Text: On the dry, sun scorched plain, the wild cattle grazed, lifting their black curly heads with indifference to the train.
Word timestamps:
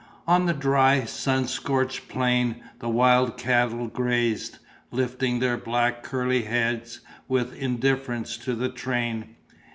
On 0.27 0.47
the 0.47 0.53
dry, 0.55 1.03
sun 1.05 1.45
scorched 1.45 2.07
plain, 2.09 2.63
the 2.79 2.89
wild 2.89 3.37
cattle 3.37 3.85
grazed, 3.85 4.57
lifting 4.89 5.37
their 5.37 5.57
black 5.57 6.01
curly 6.01 6.41
heads 6.41 7.01
with 7.27 7.53
indifference 7.53 8.35
to 8.37 8.55
the 8.55 8.69
train. 8.69 9.35